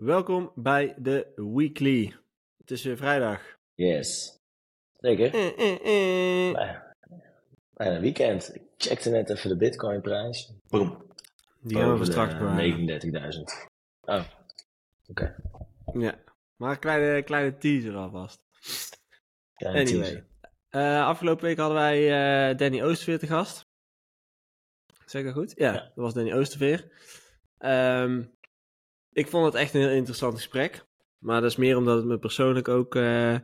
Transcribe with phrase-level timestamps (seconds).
[0.00, 2.14] Welkom bij de Weekly.
[2.58, 3.56] Het is weer vrijdag.
[3.74, 4.38] Yes.
[4.98, 5.34] Zeker.
[5.34, 6.52] Eh, eh, eh.
[6.54, 6.94] Bijna,
[7.74, 8.54] bijna weekend.
[8.54, 10.52] Ik checkte net even de bitcoinprijs.
[10.68, 11.12] Boom.
[11.60, 12.86] Die gaan we Boven straks de bewaren.
[12.86, 13.42] 39.000.
[14.00, 14.24] Oh.
[15.08, 15.36] Oké.
[15.92, 16.18] Ja,
[16.56, 18.38] maar een kleine, kleine teaser alvast.
[19.54, 20.02] Kleine Anyway.
[20.02, 20.26] teaser.
[20.68, 21.98] Eh, afgelopen week hadden wij
[22.50, 23.66] eh, Danny Oosterveer te gast.
[25.06, 25.52] Zeg ik dat goed?
[25.56, 25.80] Ja, Ja.
[25.80, 26.92] dat was Danny Oosterveer.
[27.58, 28.24] Ehm,
[29.18, 30.86] ik vond het echt een heel interessant gesprek.
[31.18, 32.94] Maar dat is meer omdat het me persoonlijk ook...
[32.94, 33.36] eh,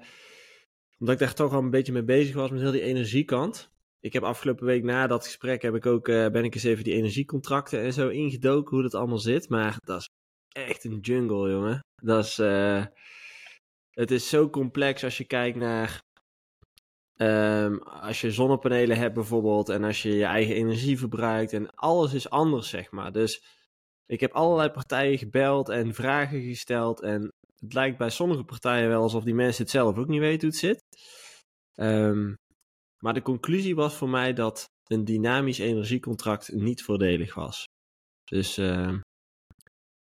[0.99, 3.73] omdat ik daar toch al een beetje mee bezig was met heel die energiekant.
[4.01, 6.85] Ik heb afgelopen week na dat gesprek heb ik ook, eh, ben ik eens even
[6.85, 9.49] die energiecontracten en zo ingedoken, hoe dat allemaal zit.
[9.49, 10.09] Maar dat is
[10.49, 11.81] echt een jungle, jongen.
[12.03, 12.39] Dat is...
[12.39, 12.85] eh,
[13.91, 16.03] het is zo complex als je kijkt naar
[17.17, 22.13] Ehm, als je zonnepanelen hebt bijvoorbeeld en als je je eigen energie verbruikt en alles
[22.15, 23.13] is anders, zeg maar.
[23.13, 23.45] Dus
[24.07, 29.03] ik heb allerlei partijen gebeld en vragen gesteld en het lijkt bij sommige partijen wel
[29.03, 30.83] alsof die mensen het zelf ook niet weten hoe het zit.
[31.75, 32.35] Ehm,
[33.03, 37.65] maar de conclusie was voor mij dat een dynamisch energiecontract niet voordelig was.
[38.25, 38.99] Dus ehm,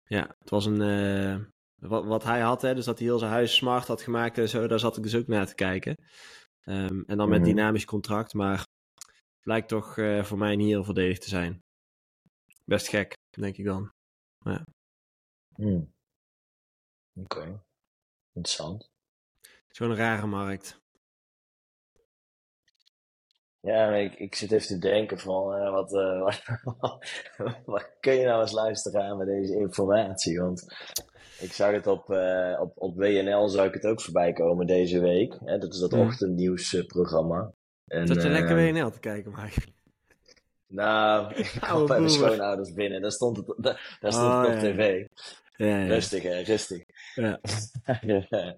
[0.03, 0.81] ja, het was een...
[0.81, 1.43] eh,
[1.89, 4.49] wat, wat hij had, hè, dus dat hij heel zijn huis smart had gemaakt en
[4.49, 5.95] zo, daar zat ik dus ook naar te kijken.
[6.61, 7.49] Ehm, en dan met Mhm.
[7.49, 8.65] dynamisch contract, maar
[9.41, 11.59] lijkt toch eh, voor mij niet heel voordelig te zijn.
[12.65, 13.91] Best gek, denk ik dan.
[15.55, 15.93] Hmm.
[17.13, 17.63] Oké.
[18.33, 18.89] Interessant.
[19.77, 20.83] Een rare markt.
[23.59, 26.19] Ja, maar ik, ik zit even te denken van, eh, wat, eh,
[26.79, 27.05] wat,
[27.65, 30.39] wat kun je nou als luisteraar met deze informatie?
[30.39, 30.61] Want
[31.39, 34.99] ik zag het op, eh, op, op WNL, zag ik het ook voorbij komen deze
[34.99, 35.37] week.
[35.39, 35.57] Hè?
[35.57, 36.01] Dat is dat Hmm.
[36.01, 37.53] ochtendnieuwsprogramma.
[37.85, 39.61] En, Dat je lekker WNL te kijken, Mike.
[40.75, 43.01] Nou, ik kwam bij mijn schoonouders binnen.
[43.01, 44.71] Daar stond het, daar, daar stond Oh, het op ja.
[44.73, 45.05] tv.
[45.55, 45.85] Ja, ja.
[45.85, 46.83] Rustig, hè, rustig.
[47.15, 47.39] Ja.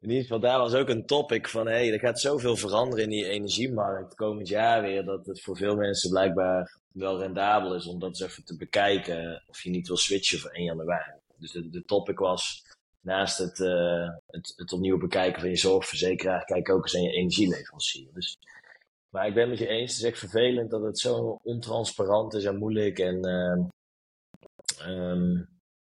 [0.00, 3.04] In ieder geval, daar was ook een topic van, hé, hey, er gaat zoveel veranderen
[3.04, 7.86] in die energiemarkt komend jaar weer, dat het voor veel mensen blijkbaar wel rendabel is
[7.86, 11.12] om dat eens even te bekijken, of je niet wil switchen voor 1 januari.
[11.36, 12.64] Dus de, de topic was,
[13.00, 17.12] naast het, eh, het, het opnieuw bekijken van je zorgverzekeraar, kijk ook eens aan je
[17.12, 18.08] energieleverancier.
[18.12, 18.38] Dus,
[19.16, 22.34] maar ik ben het met je eens, het is echt vervelend dat het zo ontransparant
[22.34, 23.60] is en moeilijk en ehm,
[24.88, 25.44] ehm,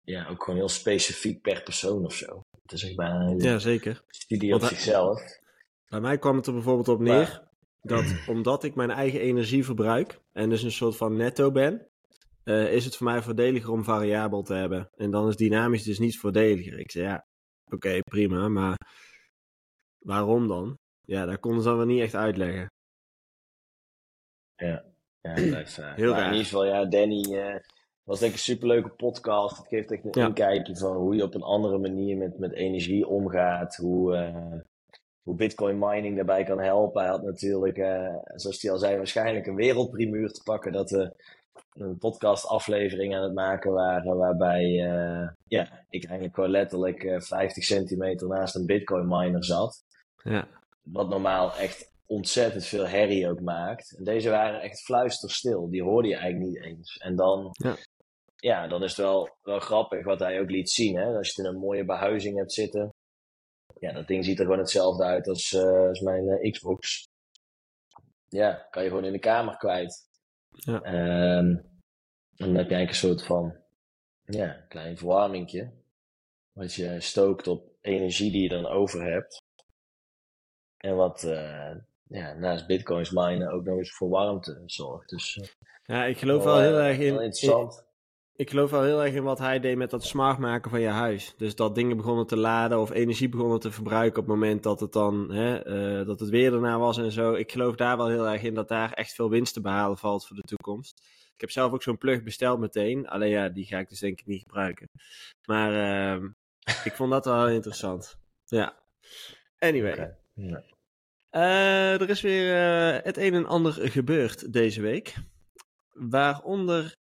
[0.01, 2.41] ja, ook gewoon heel specifiek per persoon of zo.
[2.61, 4.03] Het is echt bijna een ja, zeker.
[4.07, 5.21] studie op hij- zichzelf.
[5.89, 7.47] Bij mij kwam het er bijvoorbeeld op Maar- neer
[7.81, 8.05] dat
[8.35, 11.87] omdat ik mijn eigen energie verbruik en dus een soort van netto ben,
[12.43, 14.89] eh, is het voor mij voordeliger om variabel te hebben.
[14.95, 16.79] En dan is dynamisch dus niet voordeliger.
[16.79, 17.25] Ik zei ja,
[17.65, 18.77] oké, prima, maar
[19.97, 20.77] waarom dan?
[21.01, 22.67] Ja, daar konden ze dan wel niet echt uitleggen.
[24.57, 24.83] Ja,
[25.21, 25.95] dat blijft raar.
[25.95, 26.27] Heel maar raar.
[26.27, 27.55] in ieder geval, ja, Danny eh,
[28.03, 29.57] was denk ik een superleuke podcast.
[29.57, 30.27] Het geeft echt een Ja.
[30.27, 33.75] inkijkje van hoe je op een andere manier met, met energie omgaat.
[33.75, 34.59] Hoe, eh,
[35.23, 37.01] hoe bitcoin mining daarbij kan helpen.
[37.01, 40.71] Hij had natuurlijk, eh, zoals hij al zei, waarschijnlijk een wereldprimuur te pakken.
[40.71, 41.13] Dat we
[41.73, 44.17] een podcast aflevering aan het maken waren.
[44.17, 49.83] Waarbij eh, ja, ik eigenlijk gewoon letterlijk eh, 50 centimeter naast een bitcoin miner zat.
[50.23, 50.47] Ja,
[50.81, 53.97] Wat normaal echt ontzettend veel herrie ook maakt.
[53.97, 55.69] En deze waren echt fluisterstil.
[55.69, 56.97] Die hoorde je eigenlijk niet eens.
[56.97, 57.75] En dan, Ja.
[58.35, 60.97] ja, dan is het wel, wel grappig wat hij ook liet zien.
[60.97, 61.17] Hè?
[61.17, 62.93] Als je het in een mooie behuizing hebt zitten.
[63.79, 67.07] Ja, dat ding ziet er gewoon hetzelfde uit als, eh, als mijn eh, Xbox.
[68.27, 70.05] Ja, kan je gewoon in de kamer kwijt.
[70.49, 70.81] Ja.
[70.81, 71.55] Ehm,
[72.35, 73.55] en dan heb je eigenlijk een soort van,
[74.23, 75.71] ja, klein verwarmingje.
[76.51, 79.41] Wat je stookt op energie die je dan over hebt.
[80.77, 81.75] En wat eh,
[82.09, 85.09] ja, naast bitcoins minen ook nog eens voor warmte zorgt.
[85.09, 85.47] Dus eh,
[85.85, 87.85] ja ik geloof wel heel eh, erg in, interessant.
[88.35, 90.87] Ik geloof wel heel erg in wat hij deed met dat smart maken van je
[90.87, 91.33] huis.
[91.37, 94.79] Dus dat dingen begonnen te laden of energie begonnen te verbruiken op het moment dat
[94.79, 97.33] het dan hè, eh, dat het weer erna was en zo.
[97.33, 100.27] Ik geloof daar wel heel erg in dat daar echt veel winst te behalen valt
[100.27, 101.01] voor de toekomst.
[101.33, 103.07] Ik heb zelf ook zo'n plug besteld meteen.
[103.07, 104.89] Alleen ja, die ga ik dus denk ik niet gebruiken.
[105.45, 106.29] Maar ehm,
[106.83, 108.17] ik vond dat wel interessant.
[108.45, 108.77] Ja.
[109.59, 110.15] Anyway.
[110.33, 110.63] Ja.
[111.29, 115.15] Eh, er is weer eh, het een en ander gebeurd deze week.
[115.93, 116.95] Waaronder,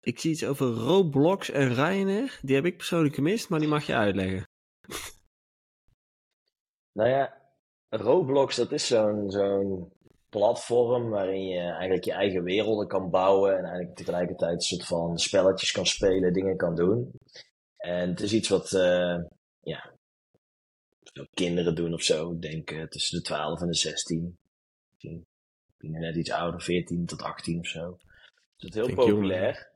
[0.00, 2.38] ik zie iets over Roblox en Ryanair.
[2.42, 4.42] Die heb ik persoonlijk gemist, maar die mag je uitleggen.
[6.92, 7.40] Nou ja,
[7.88, 9.92] Roblox dat is zo'n zo'n
[10.28, 15.18] platform waarin je eigenlijk je eigen werelden kan bouwen en eigenlijk tegelijkertijd een soort van
[15.18, 17.10] spelletjes kan spelen, dingen kan doen.
[17.76, 19.18] En het is iets wat eh,
[19.60, 19.92] ja,
[21.12, 22.32] veel kinderen doen of zo.
[22.32, 24.38] Ik denk eh, tussen de 12 en de 16.
[24.90, 25.26] Misschien
[25.80, 27.98] misschien net iets ouder, 14 tot 18 of zo.
[28.56, 29.68] Dus het is heel populair.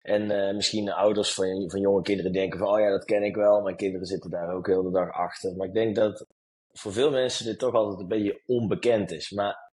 [0.00, 3.34] En uh, misschien ouders van, van jonge kinderen denken van, oh ja, dat ken ik
[3.34, 3.60] wel.
[3.60, 5.56] Mijn kinderen zitten daar ook heel de dag achter.
[5.56, 6.26] Maar ik denk dat
[6.72, 9.30] voor veel mensen dit toch altijd een beetje onbekend is.
[9.30, 9.72] Maar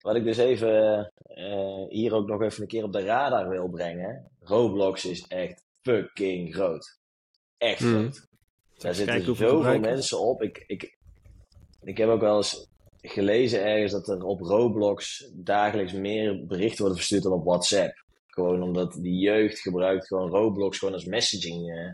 [0.00, 3.68] wat ik dus even uh, hier ook nog even een keer op de radar wil
[3.68, 4.30] brengen.
[4.40, 6.98] Roblox is echt fucking groot.
[7.56, 7.92] Echt mm.
[7.92, 8.28] groot.
[8.78, 10.42] Daar zitten zoveel mensen op.
[10.42, 10.98] Ik, ik,
[11.82, 12.68] ik heb ook wel eens
[13.00, 18.04] gelezen ergens dat er op Roblox dagelijks meer berichten worden verstuurd dan op WhatsApp.
[18.26, 21.92] Gewoon omdat die jeugd gebruikt gewoon Roblox gewoon als messaging uh,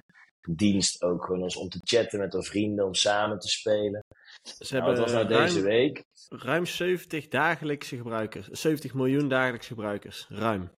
[0.57, 1.25] dienst ook.
[1.25, 4.05] Gewoon als om te chatten met hun vrienden, om samen te spelen.
[4.43, 6.05] Ze nou, hebben was nou ruim, deze week?
[6.29, 8.49] Ruim 70 dagelijkse gebruikers.
[8.49, 10.27] 70 miljoen dagelijkse gebruikers.
[10.29, 10.71] Ruim.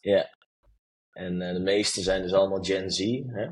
[0.00, 0.38] Ja.
[1.20, 2.98] En uh, de meeste zijn dus allemaal Gen Z.
[3.26, 3.46] Hè?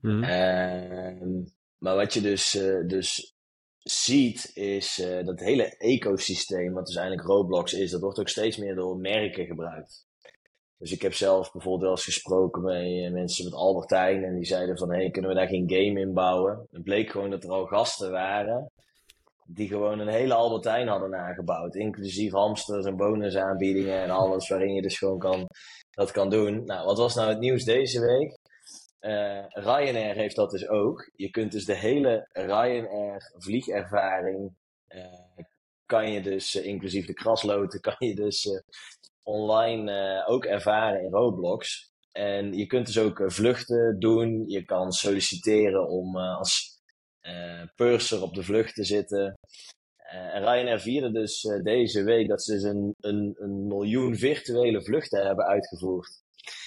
[0.00, 0.24] Mm.
[0.24, 1.44] Uh,
[1.78, 3.34] maar wat je dus, uh, dus
[3.78, 8.56] ziet, is uh, dat hele ecosysteem, wat dus eigenlijk Roblox is, dat wordt ook steeds
[8.56, 10.06] meer door merken gebruikt.
[10.78, 14.46] Dus ik heb zelf bijvoorbeeld wel eens gesproken met eh, mensen met Albertijn en die
[14.46, 16.68] zeiden van, hey, kunnen we daar geen game in bouwen?
[16.70, 18.70] Het bleek gewoon dat er al gasten waren
[19.54, 24.82] die gewoon een hele Albertijn hadden nagebouwd, inclusief hamsters en bonusaanbiedingen en alles, waarin je
[24.82, 25.46] dus gewoon kan,
[25.90, 26.64] dat kan doen.
[26.64, 28.38] Nou, wat was nou het nieuws deze week?
[29.00, 31.10] Uh, Ryanair heeft dat dus ook.
[31.16, 34.56] Je kunt dus de hele Ryanair vliegervaring,
[34.88, 35.44] uh,
[35.86, 38.62] kan je dus, uh, inclusief de krasloten, kan je dus
[39.22, 41.88] online ook ervaren in Roblox.
[42.12, 44.44] En je kunt dus ook vluchten doen.
[44.46, 46.69] Je kan solliciteren om als
[47.74, 49.34] purser op de vlucht te zitten.
[50.10, 55.26] en Ryanair vierde dus deze week dat ze dus een, een, een miljoen virtuele vluchten
[55.26, 56.22] hebben uitgevoerd.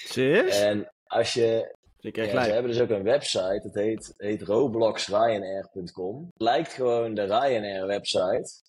[0.06, 0.60] Serieus?
[0.60, 1.76] En als je
[2.12, 6.28] ja, ze hebben dus ook een website, dat heet, heet robloxryanair.com.
[6.34, 8.62] Lijkt gewoon de Ryanair website.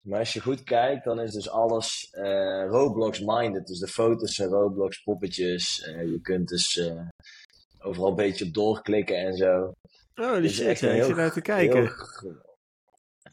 [0.00, 3.66] Maar als je goed kijkt, dan is dus alles uh, Roblox-minded.
[3.66, 5.86] Dus de foto's zijn Roblox-poppetjes.
[5.88, 7.08] Uh, je kunt dus uh,
[7.78, 9.72] overal een beetje doorklikken en zo.
[10.14, 11.92] Oh, die shit, ik zit naar te kijken.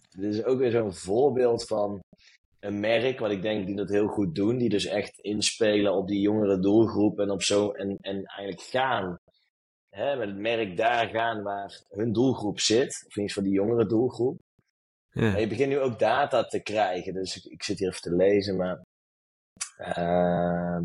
[0.10, 2.00] dit is ook weer zo'n voorbeeld van
[2.60, 4.58] een merk, wat ik denk die dat heel goed doen.
[4.58, 9.18] Die dus echt inspelen op die jongere doelgroep en op zo en, en eigenlijk gaan
[9.90, 13.04] hè, met het merk daar gaan waar hun doelgroep zit.
[13.08, 14.40] Of iets van die jongere doelgroep.
[15.12, 15.38] Ja.
[15.38, 17.14] je begint nu ook data te krijgen.
[17.14, 18.82] Dus ik, ik zit hier even te lezen, maar.
[19.78, 20.80] Uh,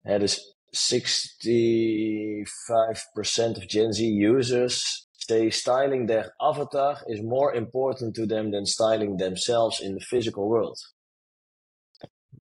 [0.00, 8.26] hè, dus 65% of Gen Z users say styling their avatar is more important to
[8.26, 10.78] them than styling themselves in the physical world.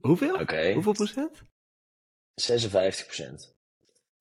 [0.03, 0.41] Hoeveel?
[0.41, 0.73] Okay.
[0.75, 1.31] Hoeveel procent?
[2.39, 3.41] 56 procent.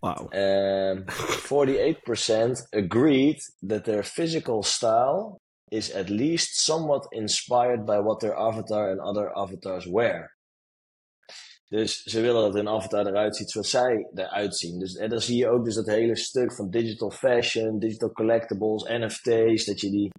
[0.03, 0.29] Wow.
[0.33, 5.39] Um, 48% agreed that their physical style
[5.71, 10.31] is at least somewhat inspired by what their avatar and other avatars wear.
[11.75, 14.79] Dus ze willen dat hun avatar eruit ziet zoals zij eruit zien.
[14.79, 18.83] Dus, en dan zie je ook dus dat hele stuk van digital fashion, digital collectibles,
[18.83, 19.65] NFT's.
[19.65, 20.11] Dat je die,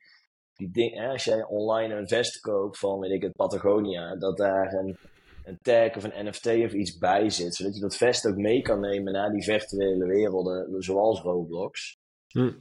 [0.54, 4.74] die dingen, als jij online een vest koopt van, weet ik het, Patagonia, dat daar
[4.74, 4.98] een
[5.46, 7.56] een tag of een NFT of iets bij zit.
[7.56, 11.96] Zodat je dat vest ook mee kan nemen naar die virtuele werelden, zoals Roblox.
[12.28, 12.54] Hm.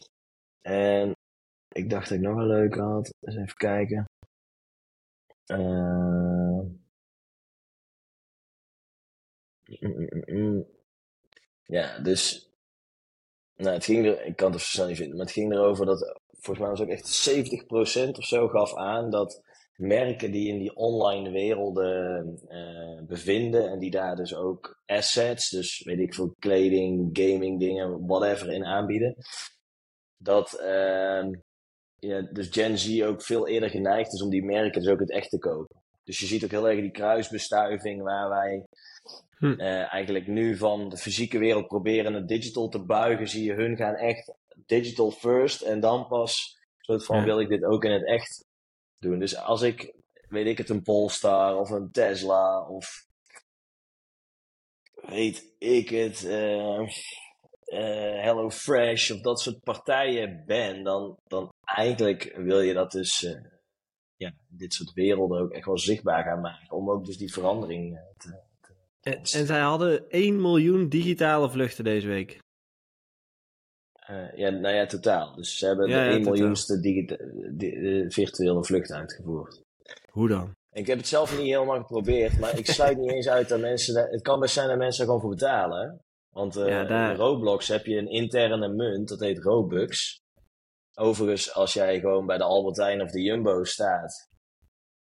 [0.61, 1.12] En
[1.69, 3.14] ik dacht dat ik nog een leuke had.
[3.20, 4.05] Eens even kijken.
[5.46, 6.24] Uh...
[11.66, 12.48] Ja, dus.
[13.56, 14.24] Nou, het ging er.
[14.24, 15.17] Ik kan het zo snel niet vinden.
[15.17, 16.20] Maar het ging erover dat.
[16.31, 17.29] Volgens mij was ook echt
[18.08, 19.43] 70% of zo gaf aan dat
[19.77, 25.82] merken die in die online werelden uh, bevinden en die daar dus ook assets, dus
[25.84, 29.17] weet ik veel, kleding, gaming dingen, whatever in aanbieden.
[30.17, 31.24] Dat uh,
[31.98, 35.10] ja, dus Gen Z ook veel eerder geneigd is om die merken dus ook het
[35.10, 35.82] echt te kopen.
[36.05, 38.67] Dus je ziet ook heel erg die kruisbestuiving waar wij
[39.38, 39.44] hm.
[39.44, 43.29] uh, eigenlijk nu van de fysieke wereld proberen het digital te buigen.
[43.29, 44.34] Zie je hun gaan echt
[44.67, 48.46] digital first en dan pas soort van wil ik dit ook in het echt
[48.98, 49.19] doen.
[49.19, 49.94] Dus als ik,
[50.29, 53.06] weet ik het, een Polestar of een Tesla of
[54.94, 62.32] weet ik het, uh, uh, Hello Fresh of dat soort partijen ben, dan, dan eigenlijk
[62.36, 63.36] wil je dat dus,
[64.17, 66.76] ja, dit soort werelden ook echt wel zichtbaar gaan maken.
[66.76, 68.44] Om ook dus die verandering te
[69.05, 72.39] en, en, zij hadden 1 miljoen digitale vluchten deze week.
[74.11, 75.34] Uh, ja, nou ja, totaal.
[75.34, 77.17] Dus ze hebben ja, de 1 miljoenste di
[78.08, 79.61] virtuele vlucht uitgevoerd.
[80.11, 80.53] Hoe dan?
[80.73, 84.08] Ik heb het zelf niet helemaal geprobeerd, maar ik sluit niet eens uit dat mensen...
[84.11, 86.01] het kan best zijn dat mensen er gewoon voor betalen.
[86.31, 90.20] Want uh, ja, in Roblox heb je een interne munt, dat heet Robux.
[90.94, 94.29] Overigens, als jij gewoon bij de Albertijn of de Jumbo staat...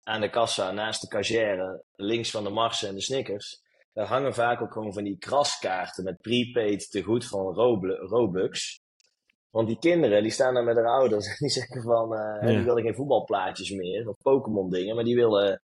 [0.02, 3.61] aan de kassa naast de cashier, links van de Mars en de Snickers...
[3.92, 7.54] daar hangen vaak ook gewoon van die kraskaarten met prepaid te goed van
[8.08, 8.80] Robux.
[9.50, 12.64] Want die kinderen die staan daar met hun ouders en die zeggen van, uh, die
[12.64, 15.62] willen geen voetbalplaatjes meer of Pokémon dingen, maar die willen,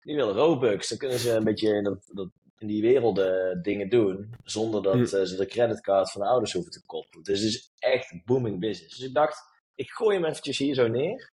[0.00, 0.88] die willen Robux.
[0.88, 5.04] Dan kunnen ze een beetje dat, dat, in die werelden dingen doen, zonder dat hm.
[5.04, 7.24] ze de creditcard van de ouders hoeven te koppelen.
[7.24, 8.96] Dus het is echt booming business.
[8.96, 9.42] Dus ik dacht,
[9.74, 11.32] ik gooi hem eventjes hier zo neer.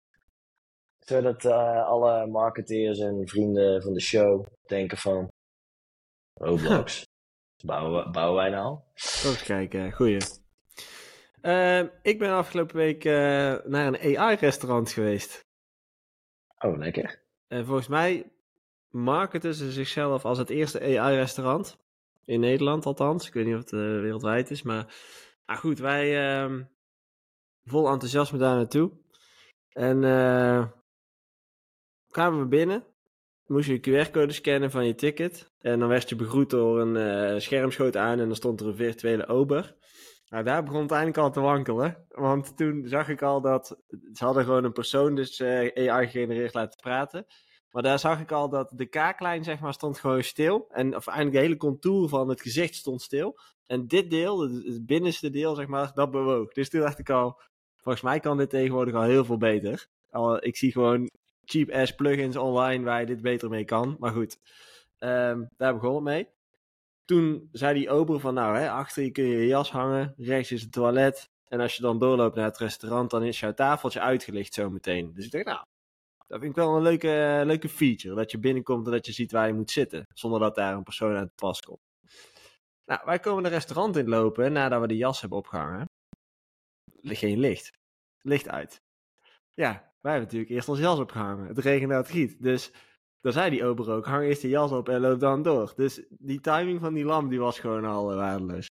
[1.00, 5.32] Zodat uh, alle marketeers en vrienden van de show denken van...
[6.40, 7.08] Roblox.
[7.66, 8.80] bouwen, bouwen wij nou?
[8.94, 10.18] Eens kijken, goeie.
[11.42, 13.12] Uh, ik ben afgelopen week uh,
[13.66, 15.46] naar een AI-restaurant geweest.
[16.60, 17.22] Oh, lekker.
[17.48, 18.32] En volgens mij
[18.90, 21.78] marketen ze zichzelf als het eerste AI-restaurant.
[22.26, 23.28] In Nederland althans.
[23.28, 24.62] Ik weet niet of het uh, wereldwijd is.
[24.62, 24.96] Maar
[25.46, 26.60] ah, goed, wij uh,
[27.66, 28.92] vol enthousiasme daar naartoe.
[29.70, 30.66] En uh,
[32.10, 32.84] kwamen we binnen.
[33.50, 35.52] Moest je QR-code scannen van je ticket.
[35.60, 36.96] En dan werd je begroet door een
[37.34, 39.76] uh, schermschoot aan en dan stond er een virtuele ober.
[40.28, 42.06] Nou, daar begon het eindelijk al te wankelen.
[42.10, 43.78] Want toen zag ik al dat.
[44.14, 47.26] Ze hadden gewoon een persoon, dus uh, AI gegenereerd laten praten.
[47.72, 50.66] Maar daar zag ik al dat de kaaklijn, zeg maar, stond gewoon stil.
[50.70, 53.40] En of eigenlijk de hele contour van het gezicht stond stil.
[53.66, 56.52] En dit deel, het binnenste deel, zeg maar, dat bewoog.
[56.54, 57.42] Dus toen dacht ik al,
[57.78, 59.88] volgens mij kan dit tegenwoordig al heel veel beter.
[60.10, 61.10] Al, ik zie gewoon
[61.50, 63.96] cheap-ass plugins online waar je dit beter mee kan.
[64.00, 64.40] Maar goed,
[65.00, 66.28] um, daar begon het mee.
[67.06, 70.52] Toen zei die ober van, nou, hè, achter je kun je je jas hangen, rechts
[70.52, 71.30] is het toilet.
[71.48, 75.14] En als je dan doorloopt naar het restaurant, dan is jouw tafeltje uitgelicht zometeen.
[75.14, 75.66] Dus ik dacht, nou,
[76.28, 78.16] dat vind ik wel een leuke, leuke feature.
[78.16, 80.06] Dat je binnenkomt en dat je ziet waar je moet zitten.
[80.14, 81.80] Zonder dat daar een persoon aan het pas komt.
[82.86, 85.86] Nou, wij komen de restaurant in lopen nadat we de jas hebben opgehangen.
[87.02, 87.72] Geen licht.
[88.22, 88.82] Licht uit.
[89.54, 91.48] Ja, wij hebben natuurlijk eerst ons jas opgehangen.
[91.48, 92.42] Het regende het giet.
[92.42, 92.72] Dus
[93.22, 95.74] dan zei die ober ook, hang eerst de jas op en loop dan door.
[95.76, 98.70] Dus die timing van die lamp die was gewoon al uh, waardeloos.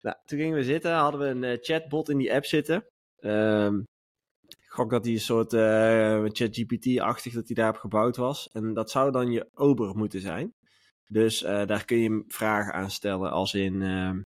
[0.00, 2.86] Nou, toen gingen we zitten, hadden we een uh, chatbot in die app zitten.
[3.20, 3.84] Um,
[4.48, 8.50] ik gok dat die een soort uh, ChatGPT-achtig dat die daarop gebouwd was.
[8.52, 10.54] En dat zou dan je ober moeten zijn.
[11.06, 13.82] Dus daar kun je vragen aan stellen als in...
[13.82, 14.20] Ehm,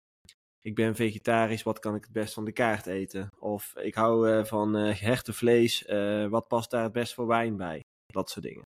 [0.66, 3.30] ik ben vegetarisch, wat kan ik het best van de kaart eten?
[3.40, 5.86] Of ik hou van uh, hertenvlees,
[6.30, 7.84] wat past daar het best voor wijn bij?
[8.06, 8.62] Dat soort dingen.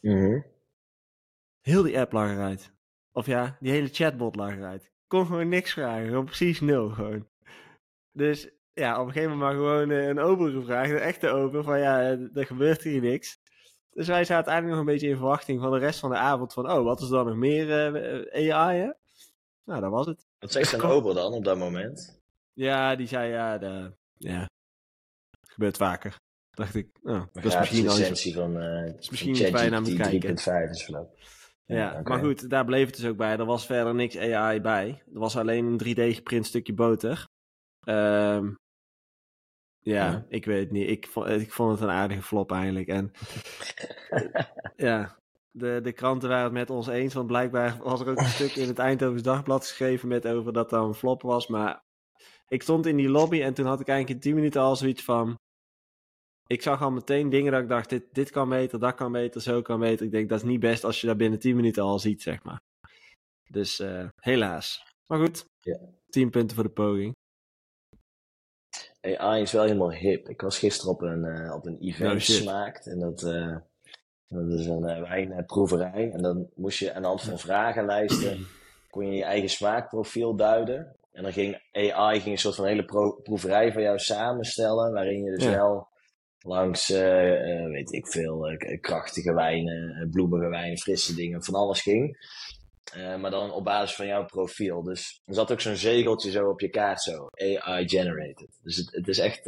[0.00, 0.44] Mm
[1.60, 2.72] Heel die app lag eruit.
[3.12, 4.90] Of ja, die hele chatbot lag eruit.
[5.06, 7.26] Kon gewoon niks vragen, gewoon precies nul gewoon.
[8.12, 11.78] Dus ja, op een gegeven moment maar gewoon een ober gevraagd, een echte ober, van
[11.78, 12.00] ja,
[12.34, 13.38] er gebeurt hier niks.
[13.90, 16.52] Dus wij zaten eigenlijk nog een beetje in verwachting van de rest van de avond
[16.52, 17.72] van, oh, wat is dan nog meer
[18.32, 18.90] AI, hè?
[19.64, 20.31] Nou, dat was het.
[20.42, 22.20] Wat zegt een ober dan op dat moment?
[22.52, 24.48] Ja, die zei ja, de, ja,
[25.46, 26.20] gebeurt vaker
[26.54, 29.82] dacht ik, nou, dat is misschien al iets, van, uh, is misschien iets bij naar
[29.82, 30.30] moet kijken.
[30.30, 31.18] 3.5 is verlopen.
[31.64, 32.02] Ja, ja okay.
[32.02, 33.38] maar goed, daar bleef het dus ook bij.
[33.38, 35.02] Er was verder niks AI bij.
[35.14, 37.28] Er was alleen een 3D geprint stukje boter.
[37.88, 38.56] Um,
[39.78, 40.88] ja, ja, ik weet het niet.
[40.88, 42.88] Ik vond, ik vond het een aardige flop eigenlijk.
[42.88, 43.12] En
[44.76, 45.16] ja,
[45.52, 47.14] de, de kranten waren het met ons eens.
[47.14, 50.70] Want blijkbaar was er ook een stuk in het Eindhovens Dagblad geschreven met over dat
[50.70, 51.46] dat een flop was.
[51.46, 51.82] Maar
[52.48, 55.04] ik stond in die lobby en toen had ik eigenlijk in 10 minuten al zoiets
[55.04, 55.36] van
[56.46, 59.40] ik zag al meteen dingen dat ik dacht, dit, dit kan beter, dat kan beter,
[59.40, 60.06] zo kan beter.
[60.06, 62.42] Ik denk, dat is niet best als je dat binnen 10 minuten al ziet, zeg
[62.42, 62.60] maar.
[63.50, 64.94] Dus uh, helaas.
[65.06, 65.78] Maar goed, ja.
[66.08, 67.14] 10 punten voor de poging.
[69.00, 70.28] AI is wel helemaal hip.
[70.28, 72.86] Ik was gisteren op een, uh, op een event oh, gemaakt.
[72.86, 73.56] En dat, uh,
[74.32, 76.10] dat is een wijnproeverij.
[76.12, 78.46] En dan moest je aan de hand van vragenlijsten...
[78.92, 80.96] kon je je eigen smaakprofiel duiden.
[81.12, 82.84] En dan ging AI ging een soort van hele
[83.22, 84.92] proeverij van jou samenstellen.
[84.92, 85.88] Waarin je dus wel
[86.38, 92.16] langs, uh, weet ik veel, uh, krachtige wijnen, bloemige wijnen, frisse dingen, van alles ging.
[93.20, 94.82] maar dan op basis van jouw profiel.
[94.82, 97.26] Dus er zat ook zo'n zegeltje zo op je kaart zo.
[97.30, 98.58] AI generated.
[98.62, 99.44] Dus het, het is echt...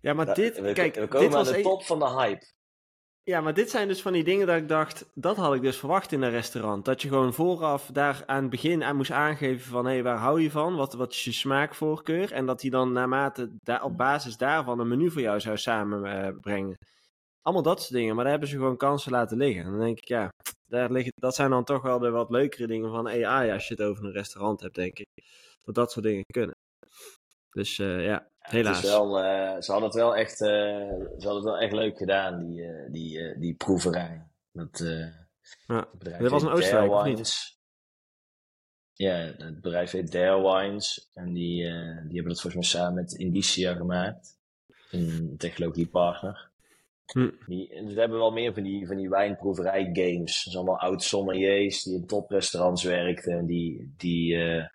[0.00, 0.60] ja, maar dit...
[0.60, 2.46] We, kijk, we komen dit aan de top van de hype.
[3.24, 5.76] Ja, maar dit zijn dus van die dingen dat ik dacht, dat had ik dus
[5.76, 6.84] verwacht in een restaurant.
[6.84, 10.16] Dat je gewoon vooraf daar aan het begin aan moest aangeven van, hé, hey, waar
[10.18, 10.76] hou je van?
[10.76, 12.32] Wat, wat is je smaakvoorkeur?
[12.32, 16.70] En dat hij dan naarmate, daar, op basis daarvan een menu voor jou zou samenbrengen.
[16.70, 16.88] Uh,
[17.42, 19.64] Allemaal dat soort dingen, maar daar hebben ze gewoon kansen laten liggen.
[19.64, 20.28] En dan denk ik, ja,
[20.66, 23.74] daar liggen, dat zijn dan toch wel de wat leukere dingen van AI als je
[23.74, 25.06] het over een restaurant hebt, denk ik.
[25.62, 26.54] Dat dat soort dingen kunnen.
[27.50, 28.82] Dus uh, ja, helaas.
[28.82, 32.38] Wel, uh, ze hadden het wel echt, uh, ze hadden het wel echt leuk gedaan,
[32.38, 34.26] die, die, die proeverij.
[34.52, 34.78] Dat,
[35.66, 35.88] ja.
[35.98, 37.60] dat was een Oostenrijk, of niet?
[38.92, 41.10] Ja, het bedrijf heet Dare Wines.
[41.14, 44.38] En die, die hebben dat volgens mij samen met Indicia gemaakt.
[44.90, 46.50] Een technologiepartner.
[47.12, 47.30] Hm.
[47.46, 50.44] Die, ze hebben wel meer van die, van die wijnproeverij games.
[50.44, 53.38] Dat zijn allemaal oud sommeliers die in toprestaurants werkten.
[53.38, 54.66] En die, die, eh,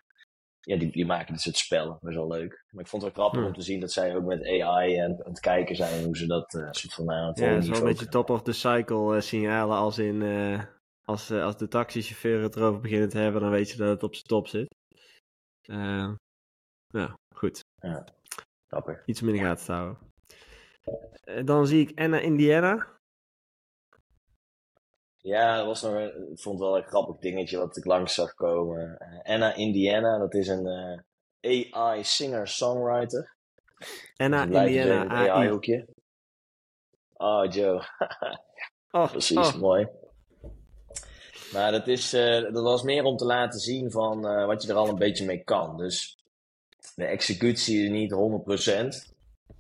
[0.68, 1.98] ja, die, die maken dit soort spellen.
[2.00, 2.66] Dat is wel leuk.
[2.72, 3.48] Maar ik vond het wel grappig Hm.
[3.48, 6.28] om te zien dat zij ook met AI aan, aan het kijken zijn hoe ze
[6.28, 8.52] dat eh soort van aan het Ja, dat is wel een beetje top of the
[8.52, 10.22] cycle eh, signalen als in...
[10.22, 10.64] eh,
[11.04, 14.14] als, als de taxichauffeur het erover beginnen te hebben, dan weet je dat het op
[14.14, 14.68] zijn top zit.
[15.70, 16.14] Eh,
[16.88, 17.60] ja, goed.
[18.68, 19.06] Grappig.
[19.06, 19.98] Iets om in de gaten te houden.
[21.46, 22.97] Dan zie ik Anna Indiana.
[25.28, 28.14] Ja, dat was nog een, ik vond het wel een grappig dingetje wat ik langs
[28.14, 28.98] zag komen.
[28.98, 30.68] Eh, Anna Indiana, dat is een
[31.40, 33.36] eh, AI singer-songwriter.
[34.16, 35.08] Anna Dus Indiana.
[35.08, 35.88] AI-hoekje.
[37.14, 37.82] Oh, Joe.
[38.92, 39.56] Oh, Precies, oh.
[39.56, 39.88] mooi.
[41.54, 44.76] Maar dat, is, eh, dat was meer om te laten zien van wat je er
[44.76, 45.78] al een beetje mee kan.
[45.78, 46.18] Dus
[46.96, 49.14] de executie is niet 100%,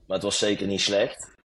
[0.05, 1.35] maar het was zeker niet slecht.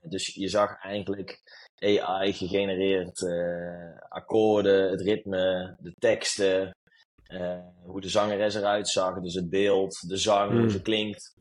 [0.00, 1.42] Dus je zag eigenlijk
[1.80, 6.76] AI gegenereerd eh, akkoorden, het ritme, de teksten,
[7.22, 10.60] eh, hoe de zangeres eruit zag, dus het beeld, de zang, Hmm.
[10.60, 11.34] hoe ze klinkt.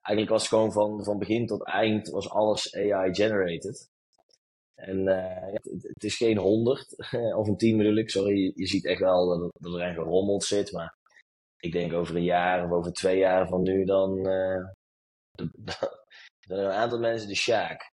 [0.00, 3.88] Eigenlijk was het gewoon van, van begin tot eind was alles AI-generated.
[4.74, 6.94] En eh, het, het is geen 100
[7.40, 8.10] of een 10 bedoel ik.
[8.10, 10.72] Sorry, je, je ziet echt wel dat, dat er echt gerommeld zit.
[10.72, 10.94] Maar
[11.56, 14.22] ik denk over een jaar of over twee jaar van nu, dan
[15.32, 15.88] dan
[16.48, 17.90] er een aantal mensen de Sjaak.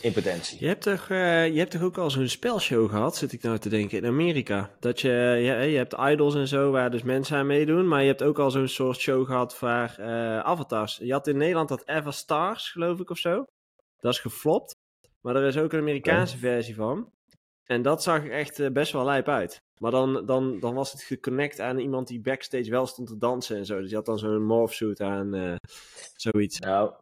[0.00, 0.60] In potentie.
[0.60, 3.58] Je hebt, toch, eh, je hebt toch ook al zo'n spelshow gehad, zit ik nou
[3.58, 4.70] te denken, in Amerika.
[4.80, 5.08] Dat je,
[5.40, 7.88] ja, je hebt idols en zo, waar dus mensen aan meedoen.
[7.88, 10.96] Maar je hebt ook al zo'n soort show gehad waar eh, avatars.
[11.02, 13.44] Je had in Nederland dat Eva Stars, geloof ik, of zo.
[13.98, 14.72] Dat is geflopt.
[15.20, 17.12] Maar er is ook een Amerikaanse versie van.
[17.64, 19.62] En dat zag er echt eh, best wel lijp uit.
[19.78, 23.56] Maar dan, dan, dan was het geconnect aan iemand die backstage wel stond te dansen
[23.56, 23.80] en zo.
[23.80, 25.58] Dus je had dan zo'n morphsuit aan,
[26.16, 26.58] zoiets.
[26.58, 26.92] Nou,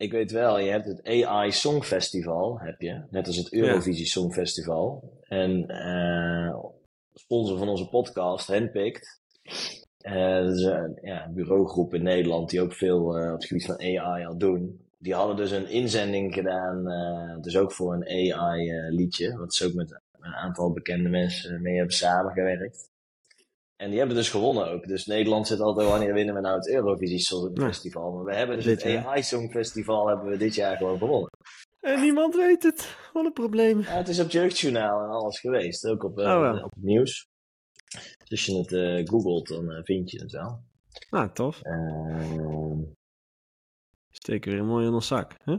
[0.00, 3.02] ik weet wel, je hebt het AI Songfestival, heb je.
[3.10, 5.12] Net als het Eurovisie Songfestival.
[5.22, 6.54] En eh
[7.14, 9.20] sponsor van onze podcast, Handpicked.
[9.98, 13.64] Eh, dat is een ja, bureaugroep in Nederland die ook veel eh, op het gebied
[13.64, 14.88] van AI al doen.
[14.98, 16.84] Die hadden dus een inzending gedaan,
[17.40, 19.36] dus ook voor een AI-liedje.
[19.36, 22.90] wat ze ook met een aantal bekende mensen mee hebben samengewerkt.
[23.80, 24.86] En die hebben dus gewonnen ook.
[24.86, 28.12] Dus Nederland zit altijd, wanneer winnen we nou het Eurovisie Songfestival?
[28.12, 29.04] Maar we hebben dus Dit het.
[29.04, 31.30] AI Songfestival hebben we dit jaar gewoon gewonnen.
[31.80, 32.96] En niemand weet het.
[33.12, 33.80] Wat een probleem.
[33.80, 35.86] Ja, het is op het Jeugdjournaal en alles geweest.
[35.86, 37.28] Ook op, eh, Oh, op het nieuws.
[38.18, 40.62] Dus als je het eh, googelt, dan eh, vind je het wel.
[41.10, 41.60] Nou, tof.
[41.62, 42.78] Ehm,
[44.10, 45.34] Steken weer mooi in ons zak.
[45.42, 45.56] Hè?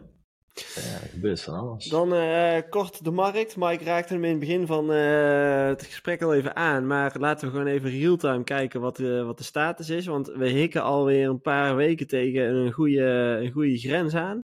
[0.54, 1.86] Ja, er gebeurt van alles.
[1.86, 3.56] Dan eh, kort de markt.
[3.56, 6.88] Mike raakte hem in het begin van eh, het gesprek al even aan.
[6.88, 10.06] Maar laten we gewoon even real-time kijken wat de, wat de status is.
[10.06, 13.06] Want we hikken alweer een paar weken tegen een goede,
[13.42, 14.40] een goede grens aan.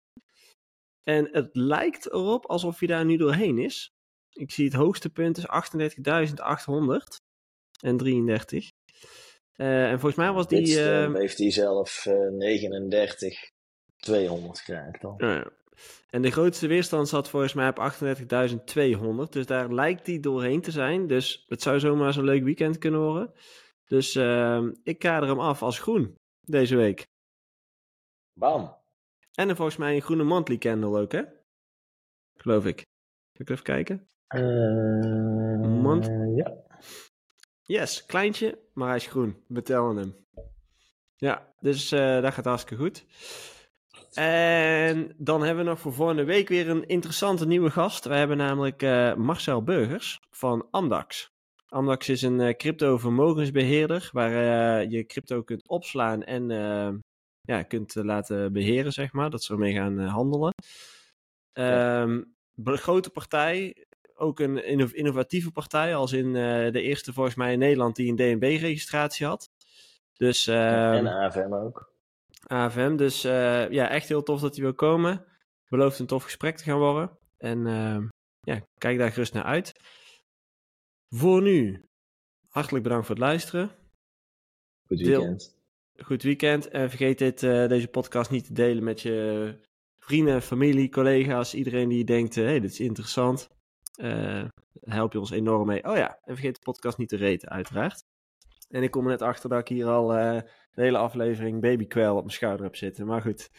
[1.03, 3.89] En het lijkt erop alsof je daar nu doorheen is.
[4.29, 7.23] Ik zie het hoogste punt is 38.800
[7.81, 8.69] en 33.
[9.55, 10.65] Eh, en volgens mij was die...
[10.65, 13.49] Dit eh, heeft hij zelf eh 39,
[13.97, 15.13] 200 geraakt dan.
[15.17, 15.51] Ja, ja.
[16.09, 17.93] En de grootste weerstand zat volgens mij op
[19.27, 19.29] 38.200.
[19.29, 21.07] Dus daar lijkt die doorheen te zijn.
[21.07, 23.33] Dus het zou zomaar zo'n leuk weekend kunnen worden.
[23.85, 27.07] Dus ehm, ik kader hem af als groen deze week.
[28.33, 28.77] Bam.
[29.33, 31.21] En dan volgens mij een groene monthly candle ook, hè?
[32.35, 32.77] Geloof ik.
[33.31, 34.07] Zal ik even kijken?
[34.27, 34.41] Eh,
[35.81, 36.53] Mand- Ja.
[37.63, 39.43] Yes, kleintje, maar hij is groen.
[39.47, 40.15] We tellen hem.
[41.15, 43.05] Ja, dus eh dat gaat hartstikke goed.
[44.15, 48.05] En dan hebben we nog voor volgende week weer een interessante nieuwe gast.
[48.05, 51.33] We hebben namelijk eh, Marcel Burgers van Amdax.
[51.67, 56.47] Amdax is een eh, crypto vermogensbeheerder waar eh, je crypto kunt opslaan en
[57.41, 59.29] ja, kunt laten beheren, zeg maar.
[59.29, 60.53] Dat ze ermee gaan handelen.
[61.53, 62.23] Ehm,
[62.53, 67.59] be- grote partij, ook een inno- innovatieve partij, als in de eerste volgens mij in
[67.59, 69.49] Nederland die een DNB-registratie had.
[70.13, 71.94] Dus ehm, en AFM ook.
[72.47, 72.95] AFM.
[72.95, 75.25] Dus eh, ja, echt heel tof dat hij wil komen.
[75.69, 77.17] Belooft een tof gesprek te gaan worden.
[77.37, 78.07] En ehm,
[78.39, 79.73] ja, kijk daar gerust naar uit.
[81.09, 81.85] Voor nu,
[82.49, 83.69] hartelijk bedankt voor het luisteren.
[84.87, 85.19] Goed Deel.
[85.19, 85.57] weekend.
[85.97, 86.67] Goed weekend.
[86.67, 89.59] En vergeet dit, eh, deze podcast niet te delen met je
[89.99, 91.53] vrienden, familie, collega's.
[91.53, 93.49] Iedereen die denkt, hé, hey, dit is interessant.
[93.95, 94.45] Eh
[94.85, 95.83] help je ons enorm mee.
[95.83, 98.03] Oh ja, en vergeet de podcast niet te reten, uiteraard.
[98.69, 100.41] En ik kom er net achter dat ik hier al eh,
[100.73, 103.05] de hele aflevering babykwel op mijn schouder heb zitten.
[103.05, 103.49] Maar goed,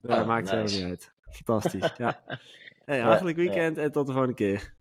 [0.00, 0.74] dat Oh, maakt het nice.
[0.74, 1.12] helemaal niet uit.
[1.44, 2.20] Fantastisch, ja.
[2.84, 4.74] Hey, hartelijk weekend en tot de volgende keer.